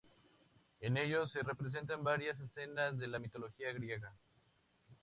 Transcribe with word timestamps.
En 0.79 0.97
ellos 0.97 1.29
se 1.31 1.43
representan 1.43 2.03
varias 2.03 2.39
escenas 2.39 2.97
de 2.97 3.05
la 3.07 3.19
Mitología 3.19 3.71
griega. 3.71 4.11